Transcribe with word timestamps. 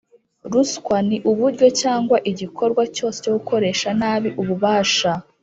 Ruswa 0.51 0.97
ni 1.07 1.17
uburyo 1.31 1.67
cyangwa 1.81 2.17
igikorwa 2.31 2.83
cyose 2.95 3.17
cyo 3.23 3.31
gukoresha 3.37 3.87
nabi 3.99 4.29
ububasha 4.41 5.11